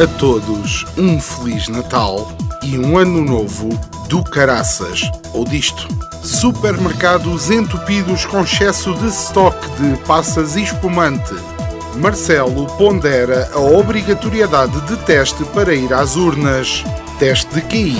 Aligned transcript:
A 0.00 0.06
todos 0.06 0.86
um 0.96 1.20
Feliz 1.20 1.66
Natal 1.66 2.30
e 2.62 2.78
um 2.78 2.96
Ano 2.96 3.20
Novo 3.20 3.68
do 4.08 4.22
Caraças, 4.22 5.10
ou 5.34 5.44
disto. 5.44 5.88
Supermercados 6.22 7.50
entupidos 7.50 8.24
com 8.24 8.42
excesso 8.42 8.94
de 8.94 9.08
estoque 9.08 9.68
de 9.72 9.96
passas 10.04 10.54
e 10.54 10.62
espumante. 10.62 11.34
Marcelo 11.96 12.66
pondera 12.76 13.50
a 13.52 13.58
obrigatoriedade 13.58 14.80
de 14.82 14.96
teste 14.98 15.42
para 15.46 15.74
ir 15.74 15.92
às 15.92 16.14
urnas. 16.14 16.84
Teste 17.18 17.52
de 17.52 17.62
QI. 17.62 17.98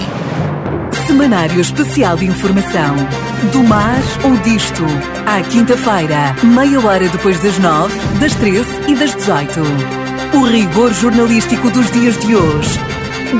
Semanário 1.05 1.61
Especial 1.61 2.17
de 2.17 2.27
Informação. 2.27 2.95
Do 3.51 3.65
mar 3.65 3.99
ou 4.23 4.37
disto. 4.37 4.85
À 5.27 5.43
quinta-feira, 5.43 6.37
meia 6.45 6.79
hora 6.79 7.09
depois 7.09 7.43
das 7.43 7.59
nove, 7.59 7.99
das 8.21 8.37
treze 8.37 8.73
e 8.87 8.95
das 8.95 9.15
dezoito. 9.17 9.98
O 10.35 10.45
rigor 10.45 10.93
jornalístico 10.93 11.71
dos 11.71 11.91
dias 11.91 12.19
de 12.19 12.37
hoje. 12.37 12.79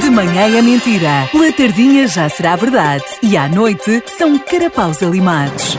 De 0.01 0.11
manhã 0.11 0.59
é 0.59 0.63
mentira, 0.63 1.29
pela 1.31 1.53
tardinha 1.53 2.07
já 2.09 2.29
será 2.29 2.57
verdade 2.57 3.05
e 3.23 3.37
à 3.37 3.49
noite 3.49 4.03
são 4.17 4.39
carapaus 4.39 5.03
alimados. 5.03 5.77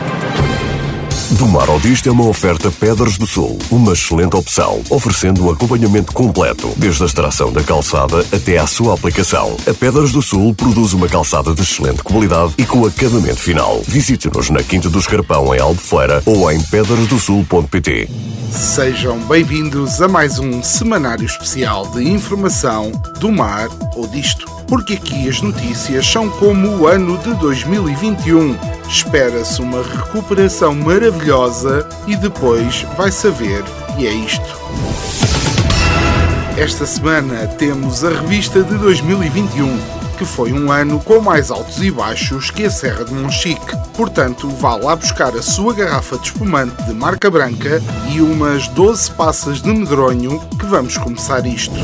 Do 1.38 1.48
Mar 1.48 1.70
ao 1.70 1.80
Disto 1.80 2.10
é 2.10 2.12
uma 2.12 2.26
oferta 2.26 2.72
Pedras 2.72 3.16
do 3.16 3.28
Sul, 3.28 3.60
uma 3.70 3.94
excelente 3.94 4.36
opção, 4.36 4.82
oferecendo 4.90 5.46
um 5.46 5.52
acompanhamento 5.52 6.12
completo, 6.12 6.74
desde 6.76 7.04
a 7.04 7.06
extração 7.06 7.54
da 7.54 7.62
calçada 7.62 8.26
até 8.34 8.58
à 8.58 8.66
sua 8.66 8.96
aplicação. 8.96 9.56
A 9.68 9.74
Pedras 9.74 10.12
do 10.12 10.24
Sul 10.24 10.56
produz 10.56 10.94
uma 10.94 11.08
calçada 11.08 11.54
de 11.54 11.62
excelente 11.62 12.02
qualidade 12.02 12.56
e 12.58 12.66
com 12.66 12.84
acabamento 12.84 13.42
final. 13.42 13.80
Visite-nos 13.88 14.50
na 14.50 14.64
Quinta 14.64 14.90
do 14.90 14.98
Escarpão, 14.98 15.54
em 15.54 15.60
Albufeira, 15.60 16.24
ou 16.26 16.52
em 16.52 16.60
pedrasdosul.pt. 16.64 18.10
Sejam 18.50 19.20
bem-vindos 19.20 20.02
a 20.02 20.08
mais 20.08 20.40
um 20.40 20.64
semanário 20.64 21.26
especial 21.26 21.86
de 21.92 22.10
informação 22.10 22.92
do 23.20 23.32
mar 23.32 23.70
ou 23.96 24.08
disto. 24.08 24.50
Porque 24.68 24.94
aqui 24.94 25.28
as 25.28 25.42
notícias 25.42 26.06
são 26.06 26.30
como 26.30 26.78
o 26.78 26.88
ano 26.88 27.18
de 27.20 27.34
2021. 27.36 28.56
Espera-se 28.88 29.62
uma 29.62 29.82
recuperação 29.82 30.76
maravilhosa 30.76 31.19
e 32.08 32.16
depois 32.16 32.86
vai 32.98 33.12
saber 33.12 33.64
e 33.98 34.08
é 34.08 34.12
isto. 34.12 34.58
Esta 36.58 36.86
semana 36.86 37.48
temos 37.48 38.04
a 38.04 38.10
revista 38.10 38.64
de 38.64 38.78
2021 38.78 40.00
que 40.20 40.26
foi 40.26 40.52
um 40.52 40.70
ano 40.70 41.00
com 41.00 41.22
mais 41.22 41.50
altos 41.50 41.82
e 41.82 41.90
baixos 41.90 42.52
que 42.52 42.66
a 42.66 42.70
Serra 42.70 43.06
de 43.06 43.14
Monchique. 43.14 43.78
Portanto, 43.96 44.50
vá 44.50 44.76
lá 44.76 44.94
buscar 44.94 45.34
a 45.34 45.42
sua 45.42 45.74
garrafa 45.74 46.18
de 46.18 46.28
espumante 46.28 46.84
de 46.84 46.94
marca 46.94 47.32
branca 47.32 47.82
e 48.12 48.20
umas 48.20 48.68
12 48.68 49.12
passas 49.12 49.62
de 49.62 49.70
medronho 49.70 50.38
que 50.60 50.66
vamos 50.66 50.98
começar 50.98 51.46
isto. 51.46 51.76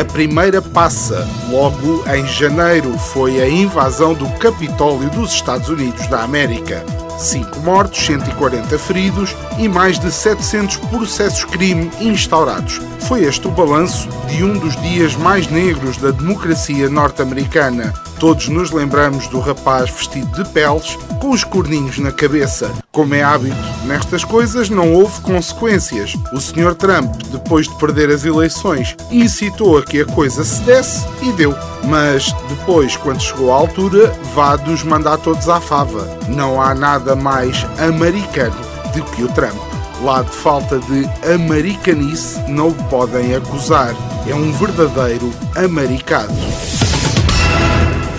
A 0.00 0.04
primeira 0.06 0.62
passa, 0.62 1.28
logo 1.50 2.02
em 2.08 2.26
janeiro, 2.26 2.96
foi 2.96 3.42
a 3.42 3.48
invasão 3.48 4.14
do 4.14 4.26
Capitólio 4.38 5.10
dos 5.10 5.32
Estados 5.32 5.68
Unidos 5.68 6.06
da 6.06 6.22
América. 6.22 6.82
5 7.18 7.60
mortos, 7.60 8.04
140 8.06 8.78
feridos 8.78 9.36
e 9.58 9.68
mais 9.68 9.98
de 9.98 10.10
700 10.10 10.76
processos 10.76 11.44
crime 11.44 11.90
instaurados. 12.00 12.80
Foi 13.00 13.24
este 13.24 13.48
o 13.48 13.50
balanço 13.50 14.08
de 14.28 14.44
um 14.44 14.56
dos 14.58 14.80
dias 14.80 15.14
mais 15.16 15.48
negros 15.48 15.96
da 15.96 16.10
democracia 16.10 16.88
norte-americana. 16.88 17.92
Todos 18.18 18.48
nos 18.48 18.70
lembramos 18.70 19.26
do 19.28 19.40
rapaz 19.40 19.90
vestido 19.90 20.42
de 20.42 20.48
peles, 20.50 20.96
com 21.20 21.30
os 21.30 21.44
corninhos 21.44 21.98
na 21.98 22.12
cabeça. 22.12 22.72
Como 22.98 23.14
é 23.14 23.22
hábito, 23.22 23.54
nestas 23.84 24.24
coisas 24.24 24.68
não 24.68 24.92
houve 24.92 25.20
consequências. 25.20 26.16
O 26.32 26.40
Sr. 26.40 26.74
Trump, 26.74 27.14
depois 27.30 27.68
de 27.68 27.74
perder 27.76 28.10
as 28.10 28.24
eleições, 28.24 28.96
incitou 29.08 29.78
a 29.78 29.84
que 29.84 30.00
a 30.00 30.04
coisa 30.04 30.42
se 30.42 30.60
desse 30.62 31.06
e 31.22 31.30
deu. 31.30 31.54
Mas 31.84 32.32
depois, 32.48 32.96
quando 32.96 33.22
chegou 33.22 33.52
à 33.52 33.56
altura, 33.56 34.12
vá 34.34 34.56
dos 34.56 34.82
mandar 34.82 35.16
todos 35.18 35.48
à 35.48 35.60
fava. 35.60 36.08
Não 36.26 36.60
há 36.60 36.74
nada 36.74 37.14
mais 37.14 37.64
americano 37.78 38.56
do 38.92 39.04
que 39.12 39.22
o 39.22 39.28
Trump. 39.28 39.54
Lá 40.02 40.22
de 40.22 40.32
falta 40.32 40.80
de 40.80 41.08
americanice 41.32 42.40
não 42.48 42.70
o 42.70 42.74
podem 42.90 43.32
acusar. 43.32 43.94
É 44.28 44.34
um 44.34 44.50
verdadeiro 44.50 45.32
americado. 45.54 46.34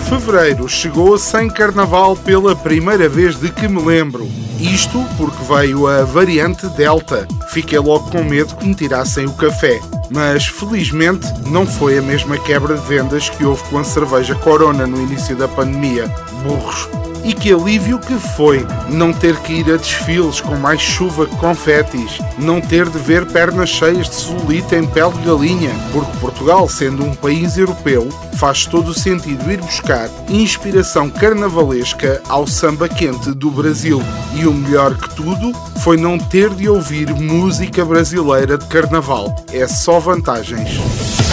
Fevereiro 0.08 0.66
chegou 0.66 1.18
sem 1.18 1.50
carnaval 1.50 2.16
pela 2.16 2.56
primeira 2.56 3.10
vez 3.10 3.38
de 3.38 3.50
que 3.50 3.68
me 3.68 3.82
lembro. 3.82 4.26
Isto 4.60 5.02
porque 5.16 5.42
veio 5.44 5.86
a 5.86 6.04
variante 6.04 6.66
Delta. 6.68 7.26
Fiquei 7.48 7.78
logo 7.78 8.10
com 8.10 8.22
medo 8.22 8.54
que 8.56 8.66
me 8.66 8.74
tirassem 8.74 9.24
o 9.24 9.32
café. 9.32 9.80
Mas 10.10 10.46
felizmente 10.46 11.26
não 11.46 11.66
foi 11.66 11.96
a 11.96 12.02
mesma 12.02 12.36
quebra 12.36 12.76
de 12.76 12.86
vendas 12.86 13.30
que 13.30 13.44
houve 13.44 13.62
com 13.64 13.78
a 13.78 13.84
cerveja 13.84 14.34
Corona 14.34 14.86
no 14.86 15.00
início 15.00 15.34
da 15.34 15.48
pandemia. 15.48 16.08
Burros. 16.42 16.99
E 17.24 17.32
que 17.34 17.52
alívio 17.52 17.98
que 17.98 18.14
foi 18.14 18.66
não 18.88 19.12
ter 19.12 19.36
que 19.40 19.52
ir 19.52 19.72
a 19.72 19.76
desfiles 19.76 20.40
com 20.40 20.56
mais 20.56 20.80
chuva 20.80 21.26
que 21.26 21.36
confetis, 21.36 22.18
não 22.38 22.60
ter 22.60 22.88
de 22.88 22.98
ver 22.98 23.26
pernas 23.26 23.68
cheias 23.68 24.08
de 24.08 24.14
celulite 24.14 24.74
em 24.74 24.86
pele 24.86 25.12
de 25.12 25.26
galinha, 25.26 25.72
porque 25.92 26.16
Portugal, 26.18 26.68
sendo 26.68 27.04
um 27.04 27.14
país 27.14 27.56
europeu, 27.56 28.08
faz 28.36 28.64
todo 28.64 28.88
o 28.88 28.94
sentido 28.94 29.50
ir 29.50 29.60
buscar 29.60 30.08
inspiração 30.28 31.10
carnavalesca 31.10 32.22
ao 32.28 32.46
samba 32.46 32.88
quente 32.88 33.32
do 33.32 33.50
Brasil. 33.50 34.02
E 34.34 34.46
o 34.46 34.54
melhor 34.54 34.94
que 34.96 35.14
tudo 35.14 35.52
foi 35.80 35.96
não 35.96 36.18
ter 36.18 36.50
de 36.50 36.68
ouvir 36.68 37.12
música 37.14 37.84
brasileira 37.84 38.56
de 38.56 38.66
carnaval. 38.66 39.34
É 39.52 39.66
só 39.66 39.98
vantagens. 39.98 41.29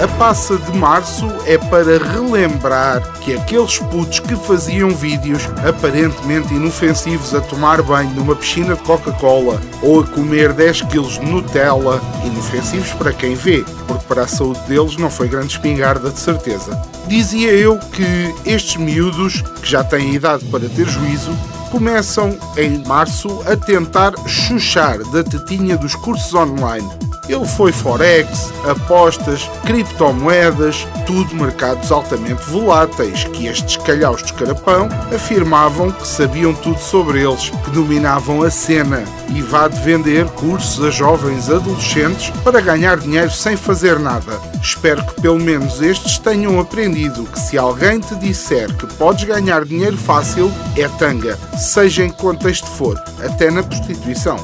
A 0.00 0.08
passa 0.18 0.58
de 0.58 0.76
março 0.76 1.26
é 1.46 1.56
para 1.56 1.98
relembrar 1.98 3.00
que 3.20 3.32
aqueles 3.32 3.78
putos 3.78 4.18
que 4.18 4.34
faziam 4.34 4.90
vídeos 4.90 5.48
aparentemente 5.66 6.52
inofensivos 6.52 7.32
a 7.32 7.40
tomar 7.40 7.80
banho 7.80 8.10
numa 8.10 8.34
piscina 8.34 8.74
de 8.74 8.82
Coca-Cola 8.82 9.60
ou 9.80 10.00
a 10.00 10.06
comer 10.06 10.52
10 10.52 10.82
kg 10.82 11.08
de 11.08 11.20
Nutella, 11.20 12.02
inofensivos 12.24 12.92
para 12.94 13.12
quem 13.12 13.36
vê, 13.36 13.64
porque 13.86 14.04
para 14.06 14.22
a 14.22 14.28
saúde 14.28 14.60
deles 14.66 14.96
não 14.96 15.08
foi 15.08 15.28
grande 15.28 15.52
espingarda 15.52 16.10
de 16.10 16.18
certeza. 16.18 16.76
Dizia 17.06 17.52
eu 17.52 17.78
que 17.78 18.34
estes 18.44 18.76
miúdos, 18.76 19.42
que 19.62 19.70
já 19.70 19.84
têm 19.84 20.12
idade 20.12 20.44
para 20.46 20.68
ter 20.68 20.88
juízo, 20.88 21.30
começam 21.70 22.36
em 22.56 22.82
março 22.84 23.42
a 23.46 23.56
tentar 23.56 24.12
chuchar 24.26 24.98
da 25.10 25.22
tetinha 25.22 25.76
dos 25.76 25.94
cursos 25.94 26.34
online 26.34 26.88
ele 27.28 27.44
foi 27.46 27.72
Forex, 27.72 28.52
apostas, 28.68 29.48
criptomoedas, 29.64 30.86
tudo 31.06 31.34
mercados 31.34 31.90
altamente 31.90 32.42
voláteis 32.44 33.24
que 33.24 33.46
estes 33.46 33.76
calhaus 33.78 34.22
de 34.22 34.32
carapão 34.32 34.88
afirmavam 35.14 35.90
que 35.90 36.06
sabiam 36.06 36.54
tudo 36.54 36.78
sobre 36.78 37.22
eles, 37.22 37.50
que 37.50 37.70
dominavam 37.70 38.42
a 38.42 38.50
cena 38.50 39.04
e 39.34 39.40
vá 39.42 39.68
de 39.68 39.80
vender 39.80 40.26
cursos 40.30 40.84
a 40.84 40.90
jovens 40.90 41.50
adolescentes 41.50 42.30
para 42.42 42.60
ganhar 42.60 42.98
dinheiro 42.98 43.30
sem 43.30 43.56
fazer 43.56 43.98
nada. 43.98 44.40
Espero 44.62 45.04
que 45.04 45.20
pelo 45.20 45.38
menos 45.38 45.80
estes 45.80 46.18
tenham 46.18 46.58
aprendido 46.58 47.24
que 47.24 47.38
se 47.38 47.58
alguém 47.58 48.00
te 48.00 48.14
disser 48.16 48.72
que 48.74 48.86
podes 48.94 49.24
ganhar 49.24 49.64
dinheiro 49.64 49.96
fácil, 49.96 50.50
é 50.76 50.88
tanga, 50.88 51.38
seja 51.58 52.04
em 52.04 52.10
que 52.10 52.16
contexto 52.16 52.66
for, 52.66 53.02
até 53.22 53.50
na 53.50 53.62
prostituição 53.62 54.38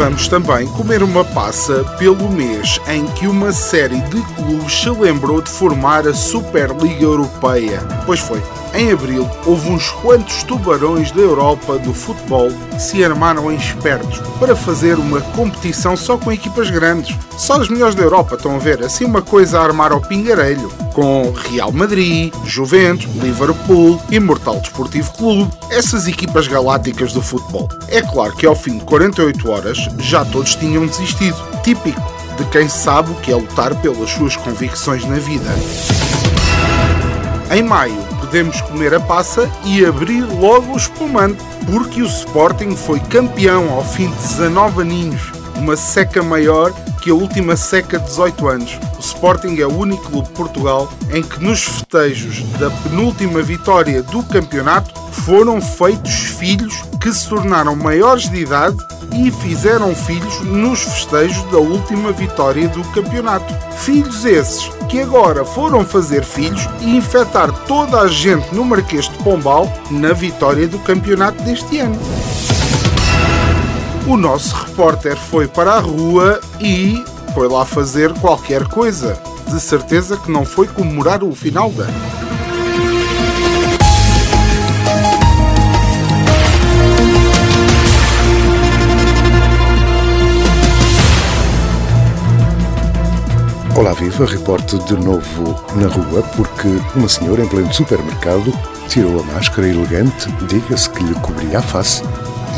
vamos 0.00 0.28
também 0.28 0.66
comer 0.68 1.02
uma 1.02 1.22
passa 1.22 1.84
pelo 1.98 2.30
mês 2.30 2.80
em 2.88 3.06
que 3.08 3.26
uma 3.26 3.52
série 3.52 4.00
de 4.00 4.22
clubes 4.34 4.72
se 4.72 4.88
lembrou 4.88 5.42
de 5.42 5.50
formar 5.50 6.08
a 6.08 6.14
Superliga 6.14 7.04
Europeia. 7.04 7.80
Pois 8.06 8.18
foi. 8.18 8.42
Em 8.72 8.92
abril, 8.92 9.28
houve 9.44 9.68
uns 9.68 9.90
quantos 9.90 10.44
tubarões 10.44 11.10
da 11.10 11.20
Europa 11.20 11.76
do 11.78 11.92
futebol 11.92 12.50
que 12.70 12.80
se 12.80 13.04
armaram 13.04 13.50
em 13.50 13.56
espertos 13.56 14.20
para 14.38 14.54
fazer 14.54 14.96
uma 14.96 15.20
competição 15.20 15.96
só 15.96 16.16
com 16.16 16.30
equipas 16.30 16.70
grandes. 16.70 17.16
Só 17.36 17.58
os 17.58 17.68
melhores 17.68 17.96
da 17.96 18.02
Europa, 18.02 18.36
estão 18.36 18.54
a 18.54 18.58
ver? 18.58 18.82
Assim 18.82 19.04
uma 19.04 19.22
coisa 19.22 19.58
a 19.58 19.64
armar 19.64 19.90
ao 19.90 20.00
pingarelho. 20.00 20.70
Com 20.94 21.32
Real 21.32 21.72
Madrid, 21.72 22.32
Juventus, 22.44 23.12
Liverpool 23.16 24.00
e 24.08 24.20
Mortal 24.20 24.60
Desportivo 24.60 25.12
Clube. 25.14 25.50
Essas 25.68 26.06
equipas 26.06 26.46
galácticas 26.46 27.12
do 27.12 27.20
futebol. 27.20 27.68
É 27.88 28.00
claro 28.00 28.36
que 28.36 28.46
ao 28.46 28.54
fim 28.54 28.78
de 28.78 28.84
48 28.84 29.50
horas 29.50 29.78
já 29.98 30.24
todos 30.24 30.54
tinham 30.54 30.86
desistido. 30.86 31.36
Típico 31.64 32.00
de 32.38 32.44
quem 32.46 32.68
sabe 32.68 33.10
o 33.10 33.14
que 33.16 33.32
é 33.32 33.34
lutar 33.34 33.74
pelas 33.82 34.10
suas 34.10 34.36
convicções 34.36 35.04
na 35.04 35.16
vida. 35.16 35.50
Em 37.52 37.62
maio, 37.62 38.09
podemos 38.30 38.60
comer 38.60 38.94
a 38.94 39.00
passa 39.00 39.50
e 39.64 39.84
abrir 39.84 40.22
logo 40.22 40.72
o 40.72 40.76
espumante, 40.76 41.42
porque 41.66 42.00
o 42.00 42.06
Sporting 42.06 42.76
foi 42.76 43.00
campeão 43.00 43.68
ao 43.72 43.84
fim 43.84 44.08
de 44.08 44.16
19 44.18 44.82
aninhos, 44.82 45.32
uma 45.56 45.76
seca 45.76 46.22
maior 46.22 46.72
que 47.02 47.10
a 47.10 47.14
última 47.14 47.56
seca 47.56 47.98
de 47.98 48.04
18 48.04 48.46
anos. 48.46 48.78
O 48.96 49.00
Sporting 49.00 49.58
é 49.58 49.66
o 49.66 49.76
único 49.76 50.04
clube 50.04 50.28
de 50.28 50.34
Portugal 50.34 50.92
em 51.12 51.24
que 51.24 51.42
nos 51.42 51.64
festejos 51.64 52.44
da 52.60 52.70
penúltima 52.70 53.42
vitória 53.42 54.00
do 54.00 54.22
campeonato 54.22 54.94
foram 55.10 55.60
feitos 55.60 56.12
filhos 56.12 56.84
que 57.00 57.12
se 57.12 57.28
tornaram 57.28 57.74
maiores 57.74 58.30
de 58.30 58.42
idade 58.42 58.76
e 59.12 59.28
fizeram 59.32 59.92
filhos 59.92 60.40
nos 60.42 60.82
festejos 60.82 61.42
da 61.50 61.58
última 61.58 62.12
vitória 62.12 62.68
do 62.68 62.84
campeonato. 62.92 63.69
Filhos 63.80 64.26
esses 64.26 64.68
que 64.90 65.00
agora 65.00 65.42
foram 65.42 65.84
fazer 65.84 66.22
filhos 66.22 66.68
e 66.82 66.96
infectar 66.96 67.50
toda 67.66 68.00
a 68.00 68.08
gente 68.08 68.54
no 68.54 68.62
Marquês 68.62 69.08
de 69.08 69.16
Pombal 69.22 69.72
na 69.90 70.12
vitória 70.12 70.68
do 70.68 70.78
campeonato 70.80 71.42
deste 71.42 71.78
ano. 71.78 71.98
O 74.06 74.18
nosso 74.18 74.54
repórter 74.54 75.16
foi 75.16 75.48
para 75.48 75.72
a 75.72 75.78
rua 75.80 76.40
e 76.60 77.02
foi 77.32 77.48
lá 77.48 77.64
fazer 77.64 78.12
qualquer 78.20 78.64
coisa. 78.64 79.18
De 79.48 79.58
certeza 79.58 80.16
que 80.18 80.30
não 80.30 80.44
foi 80.44 80.66
comemorar 80.66 81.24
o 81.24 81.34
final 81.34 81.70
da 81.70 81.86
Olá 93.80 93.94
Viva, 93.94 94.26
reporte 94.26 94.78
de 94.80 94.94
novo 94.94 95.58
na 95.74 95.86
rua 95.86 96.22
porque 96.36 96.68
uma 96.94 97.08
senhora 97.08 97.42
em 97.42 97.48
pleno 97.48 97.72
supermercado 97.72 98.52
tirou 98.90 99.20
a 99.20 99.22
máscara 99.22 99.66
elegante, 99.66 100.30
diga-se 100.48 100.90
que 100.90 101.02
lhe 101.02 101.14
cobria 101.20 101.60
a 101.60 101.62
face, 101.62 102.02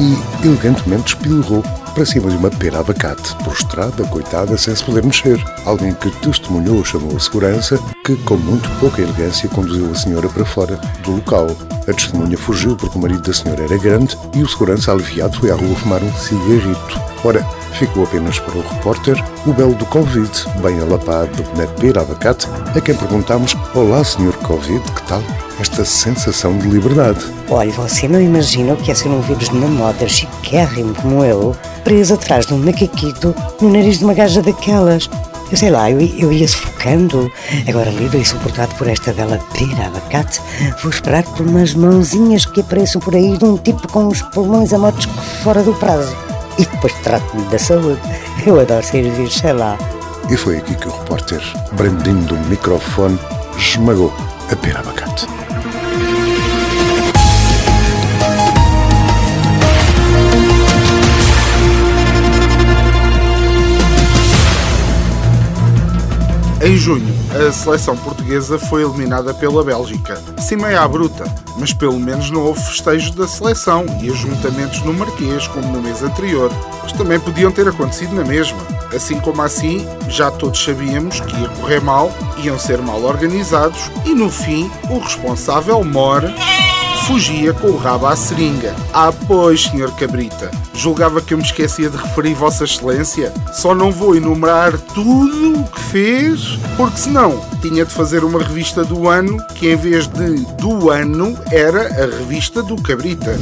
e 0.01 0.45
elegantemente 0.45 1.15
espilhou 1.15 1.63
para 1.95 2.05
cima 2.05 2.29
de 2.29 2.37
uma 2.37 2.51
pera 2.51 2.81
abacate, 2.81 3.37
prostrada, 3.45 4.03
coitada, 4.09 4.59
sem 4.59 4.75
se 4.75 4.83
poder 4.83 5.05
mexer. 5.05 5.41
Alguém 5.65 5.95
que 5.95 6.11
testemunhou 6.11 6.85
chamou 6.85 7.17
a 7.17 7.21
segurança, 7.21 7.79
que 8.05 8.17
com 8.17 8.37
muito 8.37 8.69
pouca 8.81 9.01
elegância 9.01 9.49
conduziu 9.49 9.93
a 9.93 9.95
senhora 9.95 10.29
para 10.29 10.45
fora 10.45 10.75
do 11.05 11.13
local. 11.13 11.47
A 11.87 11.93
testemunha 11.93 12.37
fugiu 12.37 12.75
porque 12.75 12.99
o 12.99 13.01
marido 13.01 13.23
da 13.23 13.33
senhora 13.33 13.63
era 13.63 13.79
grande 13.79 14.19
e 14.35 14.43
o 14.43 14.49
segurança 14.49 14.91
aliviado 14.91 15.39
foi 15.39 15.53
à 15.53 15.55
rua 15.55 15.77
fumar 15.77 16.03
um 16.03 16.13
cigarrito. 16.15 17.01
Ora, 17.25 17.47
ficou 17.73 18.05
apenas 18.05 18.39
para 18.39 18.59
o 18.59 18.63
repórter 18.63 19.23
o 19.47 19.53
belo 19.53 19.75
do 19.75 19.87
Covid, 19.87 20.31
bem 20.63 20.81
alapado 20.81 21.45
na 21.57 21.67
pera 21.67 22.03
abacate, 22.03 22.47
a 22.75 22.81
quem 22.81 22.95
perguntámos: 22.95 23.57
Olá, 23.75 24.05
senhor 24.05 24.37
Covid, 24.39 24.81
que 24.93 25.03
tal? 25.03 25.23
Esta 25.61 25.85
sensação 25.85 26.57
de 26.59 26.69
liberdade. 26.69 27.21
Olha, 27.49 27.71
você 27.73 28.09
não 28.09 28.21
imagina 28.21 28.75
o 28.75 28.77
que 28.77 28.91
é 28.91 28.95
ser 28.95 29.09
um 29.09 29.21
vírus 29.21 29.51
na 29.51 29.67
moda 29.67 30.09
chiquérrimo 30.09 30.95
como 30.95 31.25
eu, 31.25 31.57
preso 31.85 32.15
atrás 32.15 32.47
de 32.47 32.55
um 32.55 32.59
macaquito 32.59 33.35
no 33.61 33.71
nariz 33.71 33.99
de 33.99 34.05
uma 34.05 34.15
gaja 34.15 34.43
daquelas. 34.43 35.09
Eu 35.51 35.59
sei 35.59 35.71
lá, 35.71 35.91
eu, 35.91 36.01
eu 36.01 36.33
ia 36.33 36.49
sufocando. 36.49 37.31
Agora, 37.69 37.91
lido 37.91 38.17
e 38.17 38.25
suportado 38.25 38.75
por 38.77 38.89
esta 38.89 39.13
bela 39.13 39.39
pera 39.53 39.87
abacate, 39.89 40.41
vou 40.83 40.91
esperar 40.91 41.25
por 41.25 41.47
umas 41.47 41.75
mãozinhas 41.75 42.47
que 42.47 42.63
apareçam 42.63 43.01
por 43.01 43.15
aí 43.15 43.37
de 43.37 43.45
um 43.45 43.59
tipo 43.59 43.87
com 43.89 44.09
os 44.09 44.23
pulmões 44.23 44.73
a 44.73 44.79
motos 44.79 45.05
fora 45.43 45.63
do 45.63 45.75
prazo. 45.75 46.32
E 46.59 46.67
depois 46.67 46.93
trato-me 47.03 47.45
da 47.47 47.59
saúde. 47.59 48.01
Eu 48.47 48.61
adoro 48.61 48.85
servir, 48.85 49.31
sei 49.31 49.53
lá. 49.53 49.77
E 50.31 50.37
foi 50.37 50.59
aqui 50.59 50.75
que 50.75 50.89
o 50.89 50.93
repórter, 50.93 51.43
brandindo 51.73 52.35
o 52.35 52.41
microfone, 52.47 53.19
esmagou 53.57 54.13
a 54.51 54.57
pera 54.57 54.81
abacate. 54.81 55.27
Em 66.65 66.77
junho, 66.77 67.13
a 67.37 67.51
seleção 67.51 67.97
portuguesa 67.97 68.57
foi 68.57 68.85
eliminada 68.85 69.35
pela 69.35 69.65
Bélgica. 69.65 70.17
Sim, 70.39 70.57
meio 70.57 70.81
à 70.81 70.87
bruta, 70.87 71.25
mas 71.59 71.73
pelo 71.73 71.99
menos 71.99 72.31
não 72.31 72.41
houve 72.41 72.61
festejos 72.61 73.11
da 73.17 73.27
seleção 73.27 73.85
e 74.01 74.09
ajuntamentos 74.09 74.81
no 74.83 74.95
Marquês, 74.95 75.49
como 75.49 75.67
no 75.67 75.83
mês 75.83 76.05
anterior. 76.05 76.53
Mas 76.81 76.93
também 76.93 77.19
podiam 77.19 77.51
ter 77.51 77.67
acontecido 77.67 78.15
na 78.15 78.25
mesma. 78.25 78.61
Assim 78.95 79.19
como 79.19 79.43
assim, 79.43 79.85
já 80.09 80.31
todos 80.31 80.63
sabíamos 80.63 81.19
que 81.19 81.35
ia 81.35 81.49
correr 81.49 81.81
mal, 81.81 82.13
iam 82.45 82.57
ser 82.57 82.81
mal 82.81 83.03
organizados 83.03 83.91
e 84.05 84.15
no 84.15 84.31
fim, 84.31 84.71
o 84.89 85.01
responsável 85.01 85.83
mora 85.83 86.33
fugia 87.07 87.53
com 87.53 87.69
o 87.69 87.77
rabo 87.77 88.07
à 88.07 88.15
seringa. 88.15 88.75
Ah, 88.93 89.13
pois, 89.27 89.65
senhor 89.65 89.91
Cabrita, 89.97 90.51
julgava 90.75 91.21
que 91.21 91.35
eu 91.35 91.39
me 91.39 91.45
esquecia 91.45 91.91
de 91.91 91.97
referir 91.97 92.35
Vossa 92.35 92.65
Excelência? 92.65 93.33
Só 93.53 93.75
não 93.75 93.91
vou 93.91 94.15
enumerar 94.15 94.79
tudo 94.79 95.61
o 95.61 95.65
que 95.65 95.81
fez, 95.81 96.59
porque 96.77 96.99
senão 96.99 97.41
tinha 97.61 97.85
de 97.85 97.93
fazer 97.93 98.25
uma 98.25 98.39
revista 98.39 98.85
do 98.85 99.09
ano 99.09 99.37
que 99.55 99.71
em 99.71 99.77
vez 99.77 100.07
de 100.07 100.45
do 100.61 100.91
ano 100.91 101.37
era 101.51 101.89
a 102.03 102.07
revista 102.07 102.63
do 102.63 102.81
Cabrita. 102.81 103.37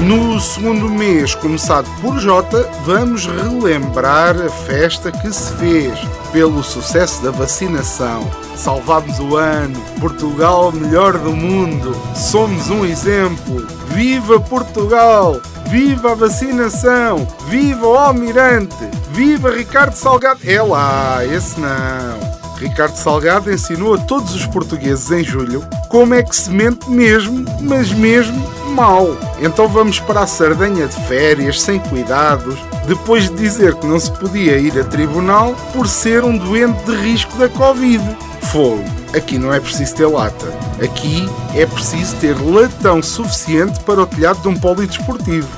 No 0.00 0.38
segundo 0.40 0.88
mês, 0.88 1.34
começado 1.34 1.88
por 2.00 2.18
J, 2.18 2.68
vamos 2.84 3.26
relembrar 3.26 4.36
a 4.40 4.50
festa 4.50 5.12
que 5.12 5.32
se 5.32 5.52
fez 5.54 5.98
pelo 6.34 6.64
sucesso 6.64 7.22
da 7.22 7.30
vacinação. 7.30 8.28
Salvámos 8.56 9.20
o 9.20 9.36
ano, 9.36 9.80
Portugal 10.00 10.72
melhor 10.72 11.16
do 11.16 11.32
mundo, 11.32 11.96
somos 12.12 12.68
um 12.68 12.84
exemplo. 12.84 13.64
Viva 13.90 14.40
Portugal! 14.40 15.40
Viva 15.68 16.10
a 16.10 16.14
vacinação! 16.16 17.26
Viva 17.48 17.86
o 17.86 17.94
Almirante! 17.94 18.74
Viva 19.12 19.52
Ricardo 19.52 19.94
Salgado! 19.94 20.40
É 20.44 20.60
lá, 20.60 21.24
esse 21.24 21.58
não. 21.60 22.34
Ricardo 22.58 22.96
Salgado 22.96 23.52
ensinou 23.52 23.94
a 23.94 23.98
todos 23.98 24.34
os 24.34 24.44
portugueses 24.46 25.10
em 25.12 25.22
julho 25.22 25.64
como 25.88 26.14
é 26.14 26.22
que 26.22 26.34
se 26.34 26.50
mente 26.50 26.90
mesmo, 26.90 27.44
mas 27.60 27.92
mesmo 27.92 28.42
mal. 28.74 29.16
Então 29.40 29.68
vamos 29.68 30.00
para 30.00 30.20
a 30.20 30.26
Sardenha 30.26 30.86
de 30.86 30.96
férias, 31.06 31.62
sem 31.62 31.78
cuidados, 31.78 32.58
depois 32.86 33.30
de 33.30 33.36
dizer 33.36 33.74
que 33.76 33.86
não 33.86 33.98
se 33.98 34.10
podia 34.10 34.58
ir 34.58 34.78
a 34.78 34.84
tribunal 34.84 35.54
por 35.72 35.86
ser 35.86 36.24
um 36.24 36.36
doente 36.36 36.84
de 36.84 36.96
risco 36.96 37.38
da 37.38 37.48
Covid. 37.48 38.04
Fogo. 38.42 38.84
Aqui 39.14 39.38
não 39.38 39.54
é 39.54 39.60
preciso 39.60 39.94
ter 39.94 40.06
lata. 40.06 40.46
Aqui 40.82 41.28
é 41.54 41.64
preciso 41.64 42.16
ter 42.16 42.34
latão 42.34 43.00
suficiente 43.00 43.78
para 43.80 44.02
o 44.02 44.06
telhado 44.06 44.42
de 44.42 44.48
um 44.48 44.56
polidesportivo. 44.56 45.48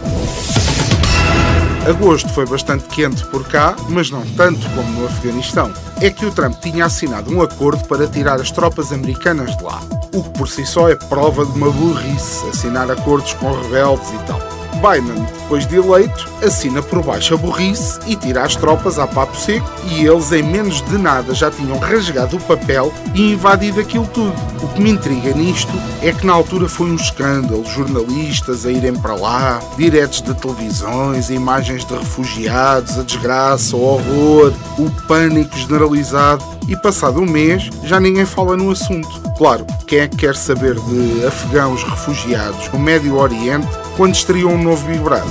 Agosto 1.87 2.29
foi 2.31 2.45
bastante 2.45 2.85
quente 2.89 3.25
por 3.27 3.47
cá, 3.47 3.77
mas 3.89 4.11
não 4.11 4.27
tanto 4.33 4.69
como 4.71 5.01
no 5.01 5.07
Afeganistão. 5.07 5.73
É 6.01 6.11
que 6.11 6.27
o 6.27 6.33
Trump 6.33 6.59
tinha 6.61 6.85
assinado 6.85 7.33
um 7.33 7.41
acordo 7.41 7.87
para 7.87 8.09
tirar 8.09 8.41
as 8.41 8.51
tropas 8.51 8.91
americanas 8.91 9.57
de 9.57 9.63
lá, 9.63 9.81
o 10.13 10.25
que 10.25 10.31
por 10.31 10.49
si 10.49 10.67
só 10.67 10.89
é 10.89 10.97
prova 10.97 11.47
de 11.47 11.53
uma 11.53 11.71
burrice 11.71 12.45
assinar 12.49 12.91
acordos 12.91 13.35
com 13.35 13.53
rebeldes 13.53 14.11
e 14.11 14.19
tal. 14.27 14.56
Biden, 14.77 15.25
depois 15.41 15.67
de 15.67 15.77
eleito, 15.77 16.29
assina 16.45 16.83
por 16.83 17.03
baixo 17.03 17.35
a 17.35 17.37
burrice 17.37 17.99
e 18.07 18.17
tira 18.17 18.43
as 18.43 18.57
tropas 18.57 18.99
a 18.99 19.07
papo 19.07 19.37
seco 19.37 19.69
e 19.85 20.07
eles 20.07 20.33
em 20.33 20.43
menos 20.43 20.83
de 20.83 20.99
nada 20.99 21.35
já 21.35 21.51
tinham 21.51 21.79
rasgado 21.79 22.37
o 22.37 22.41
papel 22.41 22.93
e 23.15 23.33
invadido 23.33 23.81
aquilo 23.81 24.07
tudo. 24.09 24.35
O 24.63 24.69
que 24.69 24.81
me 24.81 24.91
intriga 24.91 25.33
nisto 25.33 25.73
é 26.03 26.13
que 26.13 26.27
na 26.27 26.33
altura 26.33 26.69
foi 26.69 26.91
um 26.91 26.97
escândalo, 26.97 27.65
jornalistas 27.65 28.67
a 28.67 28.71
irem 28.71 28.95
para 28.95 29.15
lá, 29.15 29.61
diretos 29.77 30.23
de 30.23 30.35
televisões, 30.35 31.31
imagens 31.31 31.85
de 31.85 31.95
refugiados, 31.95 32.99
a 32.99 33.03
desgraça, 33.03 33.77
o 33.77 33.83
horror, 33.83 34.53
o 34.79 34.91
pânico 35.07 35.57
generalizado 35.57 36.56
e 36.69 36.77
passado 36.77 37.21
um 37.21 37.27
mês 37.27 37.71
já 37.85 38.01
ninguém 38.01 38.27
fala 38.27 38.57
no 38.57 38.71
assunto. 38.71 39.21
Claro, 39.37 39.67
quem 39.87 40.01
é 40.01 40.09
que 40.09 40.17
quer 40.17 40.37
saber 40.37 40.75
de 40.75 41.27
afegãos 41.27 41.83
refugiados 41.83 42.69
no 42.73 42.79
Médio 42.79 43.17
Oriente 43.17 43.69
quando 43.97 44.15
estreou 44.15 44.51
um 44.51 44.63
novo 44.63 44.87
Big 44.87 45.01
Brother? 45.01 45.27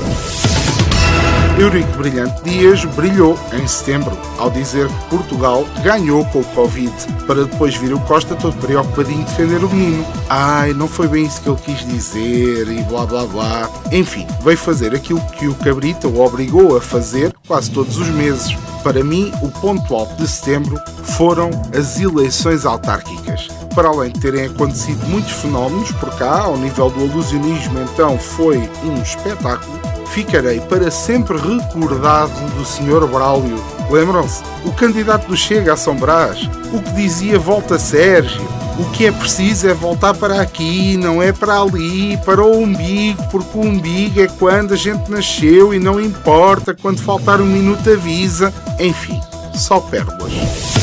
Eurico 1.57 1.97
Brilhante 1.97 2.43
Dias 2.43 2.83
brilhou 2.83 3.39
em 3.53 3.65
setembro 3.65 4.17
ao 4.37 4.49
dizer 4.49 4.87
que 4.89 5.05
Portugal 5.05 5.65
ganhou 5.83 6.25
com 6.25 6.41
o 6.41 6.43
Covid, 6.43 6.93
para 7.25 7.45
depois 7.45 7.75
vir 7.75 7.93
o 7.93 7.99
Costa 8.01 8.35
todo 8.35 8.57
preocupadinho 8.57 9.23
defender 9.23 9.63
o 9.63 9.69
menino. 9.69 10.05
Ai, 10.29 10.73
não 10.73 10.87
foi 10.87 11.07
bem 11.07 11.25
isso 11.25 11.41
que 11.41 11.49
ele 11.49 11.57
quis 11.63 11.85
dizer 11.85 12.67
e 12.67 12.83
blá 12.83 13.05
blá 13.05 13.25
blá. 13.25 13.69
Enfim, 13.91 14.27
veio 14.41 14.57
fazer 14.57 14.93
aquilo 14.93 15.21
que 15.37 15.47
o 15.47 15.55
Cabrita 15.55 16.09
o 16.09 16.19
obrigou 16.19 16.75
a 16.75 16.81
fazer 16.81 17.33
quase 17.47 17.71
todos 17.71 17.97
os 17.97 18.07
meses. 18.09 18.55
Para 18.83 19.03
mim, 19.03 19.31
o 19.41 19.49
ponto 19.49 19.95
alto 19.95 20.15
de 20.15 20.27
setembro 20.27 20.79
foram 21.17 21.49
as 21.77 21.99
eleições 21.99 22.65
autárquicas 22.65 23.47
para 23.75 23.89
além 23.89 24.11
de 24.11 24.21
terem 24.21 24.45
acontecido 24.45 25.05
muitos 25.07 25.33
fenómenos 25.33 25.91
por 25.93 26.09
cá, 26.17 26.43
ao 26.43 26.57
nível 26.57 26.89
do 26.89 27.01
alusionismo, 27.01 27.77
então 27.81 28.17
foi 28.17 28.57
um 28.85 29.01
espetáculo 29.01 29.85
ficarei 30.15 30.61
para 30.61 30.89
sempre 30.89 31.37
recordado 31.37 32.31
do 32.55 32.63
Sr. 32.63 33.05
Braulio. 33.05 33.61
Lembram-se? 33.89 34.41
O 34.63 34.71
candidato 34.71 35.27
do 35.27 35.35
Chega 35.35 35.73
a 35.73 35.77
São 35.77 35.97
Brás, 35.97 36.49
o 36.73 36.81
que 36.81 36.91
dizia 36.93 37.37
volta 37.37 37.77
Sérgio. 37.77 38.54
O 38.77 38.83
que 38.91 39.05
é 39.05 39.11
preciso 39.11 39.69
é 39.69 39.73
voltar 39.73 40.13
para 40.13 40.41
aqui, 40.41 40.97
não 40.97 41.23
é 41.23 41.31
para 41.31 41.61
ali, 41.61 42.17
para 42.25 42.43
o 42.43 42.57
umbigo, 42.61 43.23
porque 43.31 43.57
o 43.57 43.61
umbigo 43.61 44.21
é 44.21 44.27
quando 44.27 44.73
a 44.73 44.77
gente 44.77 45.09
nasceu 45.09 45.73
e 45.73 45.79
não 45.79 45.99
importa, 45.99 46.73
quando 46.73 47.01
faltar 47.01 47.39
um 47.39 47.45
minuto 47.45 47.89
avisa. 47.89 48.53
Enfim, 48.79 49.19
só 49.53 49.79
pérolas 49.79 50.74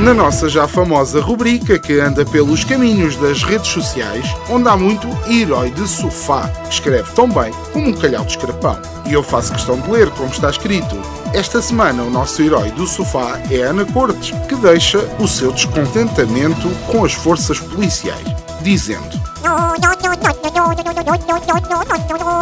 na 0.00 0.14
nossa 0.14 0.48
já 0.48 0.68
famosa 0.68 1.20
rubrica 1.20 1.78
que 1.78 1.98
anda 1.98 2.24
pelos 2.24 2.62
caminhos 2.62 3.16
das 3.16 3.42
redes 3.42 3.70
sociais, 3.70 4.24
onde 4.48 4.68
há 4.68 4.76
muito 4.76 5.08
herói 5.28 5.70
de 5.70 5.88
sofá, 5.88 6.48
que 6.48 6.74
escreve 6.74 7.10
tão 7.12 7.28
bem 7.28 7.52
como 7.72 7.88
um 7.88 7.92
calhau 7.92 8.24
de 8.24 8.30
escrapão. 8.30 8.80
E 9.06 9.12
eu 9.12 9.22
faço 9.22 9.52
questão 9.52 9.80
de 9.80 9.90
ler 9.90 10.08
como 10.10 10.30
está 10.30 10.50
escrito. 10.50 10.96
Esta 11.34 11.60
semana 11.60 12.02
o 12.02 12.10
nosso 12.10 12.40
herói 12.40 12.70
do 12.70 12.86
sofá 12.86 13.40
é 13.50 13.62
Ana 13.62 13.84
Cortes, 13.86 14.32
que 14.48 14.54
deixa 14.54 14.98
o 15.18 15.26
seu 15.26 15.52
descontentamento 15.52 16.68
com 16.86 17.04
as 17.04 17.12
forças 17.12 17.58
policiais, 17.58 18.26
dizendo: 18.62 19.20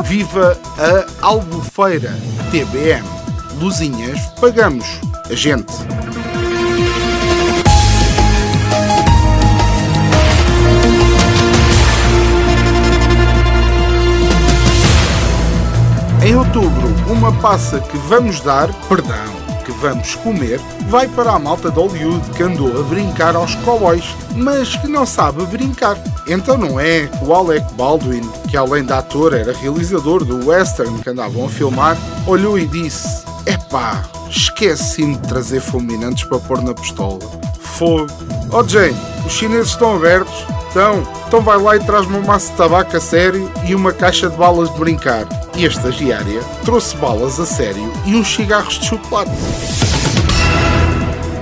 Viva 0.04 0.58
a 0.78 1.26
Albufeira, 1.26 2.14
TBM. 2.50 3.06
Luzinhas, 3.58 4.20
pagamos. 4.40 4.86
A 5.30 5.34
gente. 5.34 5.72
Em 16.26 16.34
outubro, 16.34 16.88
uma 17.08 17.32
passa 17.40 17.78
que 17.78 17.96
vamos 17.98 18.40
dar, 18.40 18.68
perdão, 18.88 19.32
que 19.64 19.70
vamos 19.70 20.16
comer, 20.16 20.60
vai 20.88 21.06
para 21.06 21.30
a 21.30 21.38
malta 21.38 21.70
de 21.70 21.78
Hollywood 21.78 22.30
que 22.30 22.42
andou 22.42 22.80
a 22.80 22.82
brincar 22.82 23.36
aos 23.36 23.54
cowboys, 23.54 24.04
mas 24.34 24.74
que 24.74 24.88
não 24.88 25.06
sabe 25.06 25.46
brincar. 25.46 25.96
Então 26.26 26.58
não 26.58 26.80
é 26.80 27.06
que 27.06 27.24
o 27.24 27.32
Alec 27.32 27.72
Baldwin, 27.74 28.28
que 28.50 28.56
além 28.56 28.84
de 28.84 28.92
ator 28.92 29.34
era 29.34 29.52
realizador 29.52 30.24
do 30.24 30.48
western 30.48 31.00
que 31.00 31.10
andavam 31.10 31.46
a 31.46 31.48
filmar, 31.48 31.96
olhou 32.26 32.58
e 32.58 32.66
disse: 32.66 33.24
Epá, 33.46 34.02
esqueci-me 34.28 35.14
de 35.14 35.28
trazer 35.28 35.60
fulminantes 35.60 36.24
para 36.24 36.40
pôr 36.40 36.60
na 36.60 36.74
pistola. 36.74 37.20
Fogo. 37.60 38.08
Oh 38.50 38.66
Jane, 38.66 38.96
os 39.24 39.32
chineses 39.32 39.68
estão 39.68 39.94
abertos? 39.94 40.44
Então, 40.76 41.02
então 41.26 41.40
vai 41.40 41.58
lá 41.58 41.74
e 41.74 41.80
traz-me 41.80 42.18
um 42.18 42.22
maço 42.22 42.50
de 42.50 42.58
tabaco 42.58 42.94
a 42.94 43.00
sério 43.00 43.50
e 43.66 43.74
uma 43.74 43.94
caixa 43.94 44.28
de 44.28 44.36
balas 44.36 44.70
de 44.70 44.78
brincar 44.78 45.26
e 45.56 45.64
a 45.64 45.68
estagiária 45.68 46.42
trouxe 46.66 46.94
balas 46.98 47.40
a 47.40 47.46
sério 47.46 47.90
e 48.04 48.14
uns 48.14 48.34
cigarros 48.34 48.74
de 48.78 48.84
chocolate. 48.84 49.30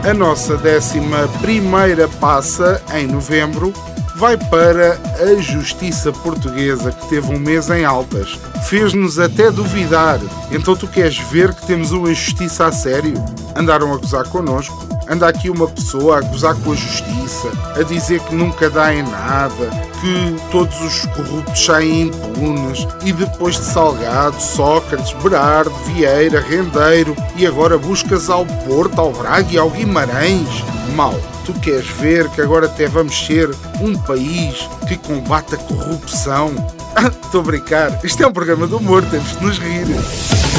A 0.08 0.14
nossa 0.14 0.56
décima 0.56 1.28
primeira 1.40 2.06
passa, 2.06 2.80
em 2.94 3.08
novembro, 3.08 3.72
vai 4.14 4.36
para 4.36 5.00
a 5.18 5.42
Justiça 5.42 6.12
Portuguesa, 6.12 6.92
que 6.92 7.08
teve 7.08 7.34
um 7.34 7.38
mês 7.40 7.68
em 7.70 7.84
altas. 7.84 8.38
Fez-nos 8.68 9.18
até 9.18 9.50
duvidar. 9.50 10.20
Então 10.52 10.76
tu 10.76 10.86
queres 10.86 11.18
ver 11.18 11.52
que 11.52 11.66
temos 11.66 11.90
uma 11.90 12.14
justiça 12.14 12.66
a 12.66 12.72
sério? 12.72 13.14
Andaram 13.56 13.92
a 13.92 13.96
gozar 13.96 14.28
connosco. 14.28 14.93
Anda 15.08 15.28
aqui 15.28 15.50
uma 15.50 15.68
pessoa 15.68 16.18
a 16.18 16.20
gozar 16.22 16.54
com 16.56 16.72
a 16.72 16.74
justiça, 16.74 17.50
a 17.78 17.82
dizer 17.82 18.20
que 18.20 18.34
nunca 18.34 18.70
dá 18.70 18.94
em 18.94 19.02
nada, 19.02 19.70
que 20.00 20.36
todos 20.50 20.80
os 20.80 21.06
corruptos 21.06 21.64
saem 21.64 22.08
impunes 22.08 22.86
e 23.04 23.12
depois 23.12 23.56
de 23.56 23.64
Salgado, 23.64 24.40
Sócrates, 24.40 25.12
Berardo, 25.22 25.74
Vieira, 25.86 26.40
Rendeiro 26.40 27.14
e 27.36 27.46
agora 27.46 27.76
buscas 27.76 28.30
ao 28.30 28.46
Porto, 28.46 28.98
ao 28.98 29.12
Braga 29.12 29.48
e 29.50 29.58
ao 29.58 29.70
Guimarães. 29.70 30.64
Mal, 30.94 31.14
tu 31.44 31.52
queres 31.54 31.86
ver 31.86 32.28
que 32.30 32.40
agora 32.40 32.66
até 32.66 32.86
vamos 32.86 33.26
ser 33.26 33.50
um 33.80 33.96
país 33.98 34.68
que 34.88 34.96
combate 34.96 35.54
a 35.54 35.58
corrupção? 35.58 36.52
Estou 37.24 37.40
a 37.40 37.44
brincar, 37.44 38.00
isto 38.04 38.22
é 38.22 38.26
um 38.26 38.32
programa 38.32 38.66
de 38.66 38.74
humor, 38.74 39.04
temos 39.10 39.36
de 39.36 39.44
nos 39.44 39.58
rir. 39.58 40.53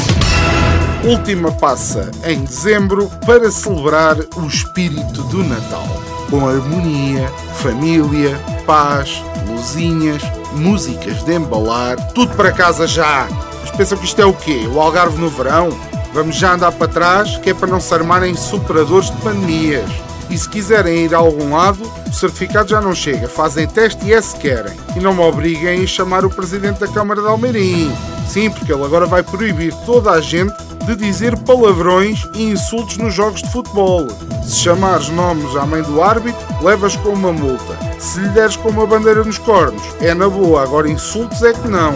Última 1.06 1.52
passa 1.52 2.10
em 2.24 2.42
dezembro 2.42 3.08
para 3.24 3.48
celebrar 3.48 4.16
o 4.34 4.46
espírito 4.48 5.22
do 5.22 5.44
Natal, 5.44 5.86
com 6.28 6.48
harmonia, 6.48 7.28
família, 7.62 8.36
paz, 8.66 9.22
luzinhas, 9.46 10.20
músicas 10.54 11.22
de 11.22 11.34
embalar, 11.34 11.96
tudo 12.12 12.34
para 12.34 12.50
casa 12.50 12.88
já. 12.88 13.28
Mas 13.60 13.70
pensam 13.70 13.96
que 13.96 14.04
isto 14.04 14.20
é 14.20 14.26
o 14.26 14.32
quê? 14.32 14.68
O 14.74 14.80
Algarve 14.80 15.16
no 15.16 15.28
verão? 15.28 15.68
Vamos 16.12 16.34
já 16.34 16.54
andar 16.54 16.72
para 16.72 16.88
trás, 16.88 17.36
que 17.36 17.50
é 17.50 17.54
para 17.54 17.68
não 17.68 17.78
se 17.78 17.94
armarem 17.94 18.34
superadores 18.34 19.08
de 19.08 19.16
pandemias. 19.18 19.88
E 20.28 20.36
se 20.36 20.48
quiserem 20.48 21.04
ir 21.04 21.14
a 21.14 21.18
algum 21.18 21.54
lado, 21.54 21.80
o 22.06 22.12
certificado 22.12 22.68
já 22.68 22.80
não 22.80 22.94
chega. 22.94 23.28
Fazem 23.28 23.66
teste 23.66 24.04
e 24.04 24.12
é 24.12 24.20
se 24.20 24.36
querem. 24.36 24.76
E 24.96 25.00
não 25.00 25.14
me 25.14 25.20
obriguem 25.20 25.82
a 25.82 25.86
chamar 25.86 26.24
o 26.24 26.30
Presidente 26.30 26.80
da 26.80 26.88
Câmara 26.88 27.20
de 27.20 27.28
Almeirim. 27.28 27.92
Sim, 28.28 28.50
porque 28.50 28.72
ele 28.72 28.84
agora 28.84 29.06
vai 29.06 29.22
proibir 29.22 29.72
toda 29.84 30.10
a 30.10 30.20
gente 30.20 30.54
de 30.86 30.94
dizer 30.94 31.36
palavrões 31.38 32.22
e 32.34 32.44
insultos 32.44 32.96
nos 32.96 33.12
jogos 33.12 33.42
de 33.42 33.50
futebol. 33.50 34.06
Se 34.44 34.60
chamares 34.60 35.08
nomes 35.08 35.56
à 35.56 35.66
mãe 35.66 35.82
do 35.82 36.00
árbitro, 36.00 36.40
levas 36.62 36.94
com 36.96 37.10
uma 37.10 37.32
multa. 37.32 37.76
Se 37.98 38.20
lhe 38.20 38.28
deres 38.28 38.56
com 38.56 38.68
uma 38.68 38.86
bandeira 38.86 39.24
nos 39.24 39.38
cornos, 39.38 39.82
é 40.00 40.14
na 40.14 40.28
boa, 40.28 40.62
agora 40.62 40.88
insultos 40.88 41.42
é 41.42 41.52
que 41.52 41.66
não. 41.66 41.92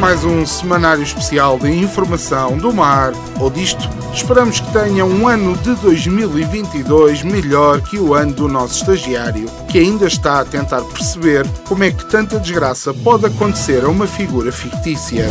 Mais 0.00 0.24
um 0.24 0.46
semanário 0.46 1.02
especial 1.02 1.58
de 1.58 1.70
informação 1.70 2.56
do 2.56 2.72
mar 2.72 3.12
ou 3.38 3.50
disto. 3.50 3.86
Esperamos 4.14 4.58
que 4.58 4.72
tenha 4.72 5.04
um 5.04 5.28
ano 5.28 5.54
de 5.58 5.74
2022 5.74 7.22
melhor 7.22 7.82
que 7.82 7.98
o 7.98 8.14
ano 8.14 8.32
do 8.32 8.48
nosso 8.48 8.78
estagiário, 8.78 9.44
que 9.68 9.78
ainda 9.78 10.06
está 10.06 10.40
a 10.40 10.44
tentar 10.46 10.80
perceber 10.84 11.46
como 11.68 11.84
é 11.84 11.90
que 11.90 12.06
tanta 12.06 12.40
desgraça 12.40 12.94
pode 12.94 13.26
acontecer 13.26 13.84
a 13.84 13.88
uma 13.88 14.06
figura 14.06 14.50
fictícia. 14.50 15.30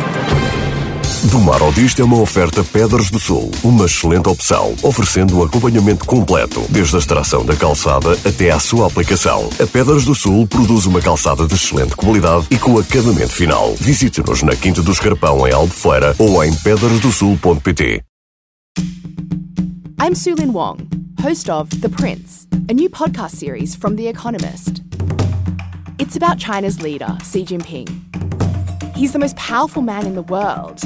Do 1.29 1.39
Mar 1.39 1.61
ao 1.61 1.71
Disto 1.71 2.01
é 2.01 2.05
uma 2.05 2.19
oferta 2.19 2.63
Pedras 2.63 3.11
do 3.11 3.19
Sul, 3.19 3.51
uma 3.63 3.85
excelente 3.85 4.27
opção, 4.27 4.73
oferecendo 4.81 5.37
um 5.37 5.43
acompanhamento 5.43 6.05
completo, 6.05 6.65
desde 6.69 6.95
a 6.95 6.99
extração 6.99 7.45
da 7.45 7.55
calçada 7.55 8.13
até 8.25 8.49
à 8.49 8.59
sua 8.59 8.87
aplicação. 8.87 9.47
A 9.61 9.67
Pedras 9.67 10.03
do 10.03 10.15
Sul 10.15 10.47
produz 10.47 10.85
uma 10.85 10.99
calçada 10.99 11.45
de 11.45 11.53
excelente 11.53 11.95
qualidade 11.95 12.47
e 12.49 12.57
com 12.57 12.77
acabamento 12.77 13.33
final. 13.33 13.75
Visite-nos 13.75 14.41
na 14.41 14.55
Quinta 14.55 14.81
do 14.81 14.91
Escarpão, 14.91 15.47
em 15.47 15.53
Albufeira, 15.53 16.15
ou 16.17 16.43
em 16.43 16.53
pedrasdosul.pt. 16.55 18.03
I'm 20.03 20.15
Sulin 20.15 20.51
Wong 20.51 21.01
host 21.21 21.51
of 21.51 21.69
The 21.81 21.89
Prince, 21.89 22.47
a 22.67 22.73
new 22.73 22.89
podcast 22.89 23.35
series 23.35 23.75
from 23.75 23.95
The 23.95 24.07
Economist. 24.07 24.81
It's 25.99 26.15
about 26.15 26.39
China's 26.39 26.81
leader, 26.81 27.15
Xi 27.23 27.45
Jinping. 27.45 27.87
He's 28.95 29.13
the 29.13 29.19
most 29.19 29.35
powerful 29.35 29.83
man 29.83 30.07
in 30.07 30.15
the 30.15 30.23
world, 30.23 30.81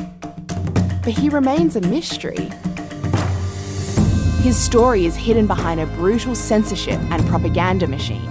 but 1.06 1.14
he 1.14 1.30
remains 1.30 1.76
a 1.76 1.82
mystery. 1.82 2.50
His 4.42 4.58
story 4.58 5.06
is 5.06 5.16
hidden 5.16 5.46
behind 5.46 5.80
a 5.80 5.86
brutal 5.86 6.34
censorship 6.34 7.00
and 7.12 7.26
propaganda 7.28 7.88
machine. 7.88 8.28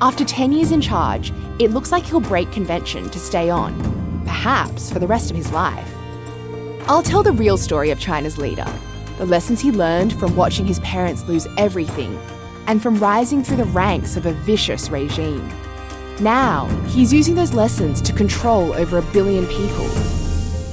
After 0.00 0.24
10 0.24 0.52
years 0.52 0.72
in 0.72 0.80
charge, 0.80 1.32
it 1.58 1.70
looks 1.70 1.92
like 1.92 2.06
he'll 2.06 2.20
break 2.20 2.50
convention 2.50 3.10
to 3.10 3.18
stay 3.18 3.50
on, 3.50 3.78
perhaps 4.24 4.90
for 4.90 5.00
the 5.00 5.06
rest 5.06 5.30
of 5.30 5.36
his 5.36 5.52
life. 5.52 5.92
I'll 6.86 7.02
tell 7.02 7.22
the 7.22 7.32
real 7.32 7.58
story 7.58 7.90
of 7.90 8.00
China's 8.00 8.38
leader, 8.38 8.66
the 9.18 9.26
lessons 9.26 9.60
he 9.60 9.70
learned 9.70 10.18
from 10.18 10.34
watching 10.34 10.64
his 10.64 10.80
parents 10.80 11.28
lose 11.28 11.46
everything, 11.58 12.18
and 12.66 12.82
from 12.82 12.98
rising 12.98 13.42
through 13.42 13.58
the 13.58 13.64
ranks 13.64 14.16
of 14.16 14.24
a 14.24 14.32
vicious 14.32 14.88
regime. 14.88 15.46
Now, 16.20 16.66
he's 16.86 17.12
using 17.12 17.34
those 17.34 17.52
lessons 17.52 18.00
to 18.02 18.14
control 18.14 18.72
over 18.72 18.96
a 18.96 19.02
billion 19.02 19.46
people. 19.46 20.27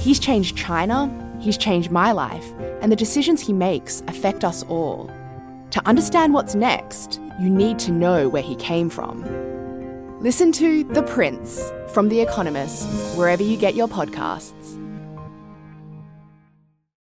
He's 0.06 0.20
changed 0.20 0.56
China, 0.56 1.10
he's 1.40 1.58
changed 1.58 1.90
my 1.90 2.12
life, 2.12 2.54
and 2.80 2.92
the 2.92 2.96
decisions 2.96 3.40
he 3.40 3.52
makes 3.52 4.04
affect 4.06 4.44
us 4.44 4.62
all. 4.68 5.10
To 5.72 5.84
understand 5.84 6.32
what's 6.32 6.54
next, 6.54 7.20
you 7.40 7.50
need 7.50 7.80
to 7.80 7.90
know 7.90 8.28
where 8.28 8.40
he 8.40 8.54
came 8.54 8.88
from. 8.88 9.24
Listen 10.20 10.52
to 10.52 10.84
The 10.84 11.02
Prince 11.02 11.72
from 11.88 12.08
The 12.08 12.20
Economist, 12.20 12.86
wherever 13.18 13.42
you 13.42 13.56
get 13.56 13.74
your 13.74 13.88
podcasts. 13.88 14.85